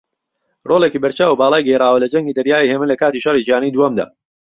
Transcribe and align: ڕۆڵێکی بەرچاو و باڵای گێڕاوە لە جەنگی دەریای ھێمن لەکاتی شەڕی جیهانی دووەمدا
ڕۆڵێکی 0.69 1.01
بەرچاو 1.03 1.31
و 1.33 1.39
باڵای 1.41 1.65
گێڕاوە 1.67 2.01
لە 2.03 2.07
جەنگی 2.13 2.37
دەریای 2.37 2.69
ھێمن 2.71 2.89
لەکاتی 2.93 3.23
شەڕی 3.25 3.45
جیهانی 3.47 3.73
دووەمدا 3.75 4.05